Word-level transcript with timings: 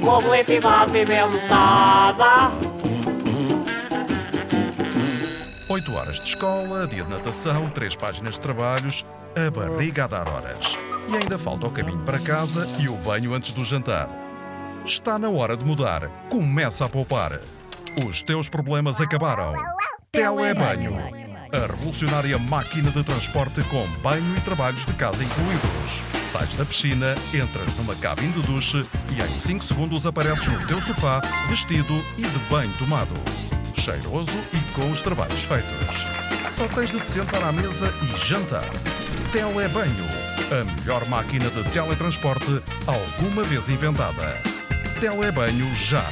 Publicidade 0.00 1.00
inventada. 1.00 2.52
8 5.68 5.94
horas 5.94 6.16
de 6.20 6.28
escola, 6.28 6.86
dia 6.86 7.02
de 7.02 7.10
natação, 7.10 7.68
3 7.70 7.96
páginas 7.96 8.34
de 8.34 8.40
trabalhos, 8.40 9.06
a 9.34 9.50
barriga 9.50 10.04
a 10.04 10.06
dar 10.06 10.28
horas. 10.28 10.76
E 11.08 11.16
ainda 11.16 11.38
falta 11.38 11.66
o 11.66 11.70
caminho 11.70 12.00
para 12.00 12.18
casa 12.18 12.68
e 12.78 12.88
o 12.88 12.96
banho 12.96 13.34
antes 13.34 13.50
do 13.52 13.64
jantar. 13.64 14.08
Está 14.84 15.18
na 15.18 15.30
hora 15.30 15.56
de 15.56 15.64
mudar. 15.64 16.08
Começa 16.28 16.84
a 16.84 16.88
poupar. 16.88 17.40
Os 18.06 18.22
teus 18.22 18.48
problemas 18.48 19.00
acabaram. 19.00 19.54
Telebanho. 20.10 21.21
A 21.52 21.66
revolucionária 21.66 22.38
máquina 22.38 22.90
de 22.90 23.04
transporte 23.04 23.62
com 23.64 23.86
banho 24.02 24.34
e 24.38 24.40
trabalhos 24.40 24.86
de 24.86 24.94
casa 24.94 25.22
incluídos. 25.22 26.02
Sais 26.32 26.54
da 26.54 26.64
piscina, 26.64 27.14
entras 27.34 27.76
numa 27.76 27.94
cabine 27.96 28.32
de 28.32 28.40
duche 28.40 28.86
e 29.10 29.20
em 29.20 29.38
5 29.38 29.62
segundos 29.62 30.06
apareces 30.06 30.46
no 30.46 30.66
teu 30.66 30.80
sofá, 30.80 31.20
vestido 31.50 31.94
e 32.16 32.22
de 32.22 32.38
banho 32.48 32.72
tomado. 32.78 33.12
Cheiroso 33.78 34.38
e 34.54 34.72
com 34.72 34.90
os 34.90 35.02
trabalhos 35.02 35.44
feitos. 35.44 36.06
Só 36.52 36.66
tens 36.68 36.90
de 36.90 37.00
te 37.00 37.10
sentar 37.10 37.42
à 37.42 37.52
mesa 37.52 37.92
e 38.02 38.18
jantar. 38.18 38.64
Telebanho. 39.30 40.06
A 40.50 40.80
melhor 40.80 41.06
máquina 41.06 41.50
de 41.50 41.64
teletransporte 41.70 42.62
alguma 42.86 43.42
vez 43.42 43.68
inventada. 43.68 44.38
Telebanho 44.98 45.70
já. 45.74 46.04